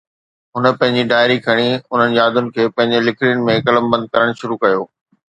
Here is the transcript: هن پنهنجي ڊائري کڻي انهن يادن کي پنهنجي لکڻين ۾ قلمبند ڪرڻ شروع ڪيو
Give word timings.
هن 0.53 0.65
پنهنجي 0.79 1.01
ڊائري 1.11 1.35
کڻي 1.47 1.65
انهن 1.73 2.15
يادن 2.19 2.47
کي 2.55 2.65
پنهنجي 2.79 3.01
لکڻين 3.09 3.43
۾ 3.51 3.57
قلمبند 3.67 4.09
ڪرڻ 4.15 4.33
شروع 4.41 4.59
ڪيو 4.65 4.81